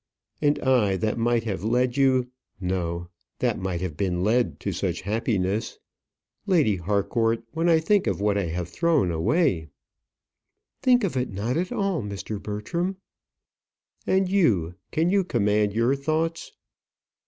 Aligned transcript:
"And 0.41 0.57
I, 0.63 0.97
that 0.97 1.19
might 1.19 1.43
have 1.43 1.63
led 1.63 1.95
you 1.95 2.31
no; 2.59 3.09
that 3.37 3.59
might 3.59 3.81
have 3.81 3.95
been 3.95 4.23
led 4.23 4.59
to 4.61 4.71
such 4.71 5.01
happiness! 5.01 5.77
Lady 6.47 6.77
Harcourt, 6.77 7.43
when 7.51 7.69
I 7.69 7.77
think 7.77 8.07
of 8.07 8.19
what 8.19 8.35
I 8.35 8.45
have 8.47 8.67
thrown 8.67 9.11
away" 9.11 9.69
"Think 10.81 11.03
of 11.03 11.15
it 11.15 11.29
not 11.31 11.55
at 11.55 11.71
all, 11.71 12.01
Mr. 12.01 12.41
Bertram." 12.41 12.97
"And 14.07 14.27
you; 14.27 14.73
can 14.91 15.11
you 15.11 15.23
command 15.23 15.71
your 15.71 15.95
thoughts?" 15.95 16.51